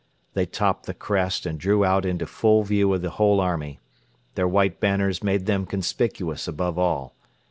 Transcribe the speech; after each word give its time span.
They 0.33 0.47
topped 0.47 0.87
the 0.87 0.95
crest 0.95 1.45
and 1.45 1.59
drew 1.59 1.85
out 1.85 2.05
into 2.07 2.25
full 2.25 2.63
view 2.63 2.91
of 2.91 3.03
the 3.03 3.11
whole 3.11 3.39
army. 3.39 3.79
Their 4.33 4.47
white 4.47 4.79
banners 4.79 5.21
made 5.21 5.45
them 5.45 5.67
conspicuous 5.67 6.47
above 6.47 6.79
all. 6.79 7.13